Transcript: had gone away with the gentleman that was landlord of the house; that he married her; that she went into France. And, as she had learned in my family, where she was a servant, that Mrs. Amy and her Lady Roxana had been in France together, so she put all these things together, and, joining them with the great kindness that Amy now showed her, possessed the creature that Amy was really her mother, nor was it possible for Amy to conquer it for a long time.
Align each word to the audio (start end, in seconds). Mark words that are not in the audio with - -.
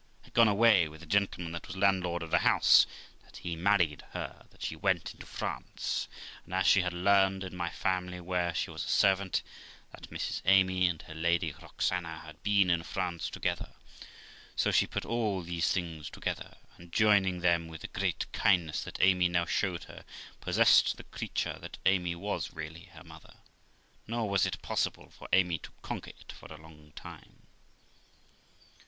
had 0.23 0.33
gone 0.33 0.47
away 0.47 0.87
with 0.87 0.99
the 1.01 1.05
gentleman 1.05 1.51
that 1.51 1.67
was 1.67 1.77
landlord 1.77 2.23
of 2.23 2.31
the 2.31 2.39
house; 2.39 2.87
that 3.23 3.37
he 3.37 3.55
married 3.55 4.01
her; 4.13 4.47
that 4.49 4.63
she 4.63 4.75
went 4.75 5.13
into 5.13 5.27
France. 5.27 6.07
And, 6.43 6.55
as 6.55 6.65
she 6.65 6.81
had 6.81 6.91
learned 6.91 7.43
in 7.43 7.55
my 7.55 7.69
family, 7.69 8.19
where 8.19 8.51
she 8.55 8.71
was 8.71 8.83
a 8.83 8.87
servant, 8.87 9.43
that 9.91 10.09
Mrs. 10.09 10.41
Amy 10.45 10.87
and 10.87 11.03
her 11.03 11.13
Lady 11.13 11.53
Roxana 11.61 12.21
had 12.21 12.41
been 12.41 12.71
in 12.71 12.81
France 12.81 13.29
together, 13.29 13.75
so 14.55 14.71
she 14.71 14.87
put 14.87 15.05
all 15.05 15.43
these 15.43 15.71
things 15.71 16.09
together, 16.09 16.57
and, 16.79 16.91
joining 16.91 17.41
them 17.41 17.67
with 17.67 17.81
the 17.81 17.87
great 17.89 18.25
kindness 18.31 18.83
that 18.83 18.97
Amy 19.01 19.29
now 19.29 19.45
showed 19.45 19.83
her, 19.83 20.03
possessed 20.39 20.97
the 20.97 21.03
creature 21.03 21.59
that 21.59 21.77
Amy 21.85 22.15
was 22.15 22.53
really 22.55 22.85
her 22.93 23.03
mother, 23.03 23.35
nor 24.07 24.27
was 24.27 24.47
it 24.47 24.63
possible 24.63 25.11
for 25.11 25.27
Amy 25.31 25.59
to 25.59 25.69
conquer 25.83 26.09
it 26.09 26.31
for 26.31 26.51
a 26.51 26.57
long 26.59 26.91
time. 26.95 27.43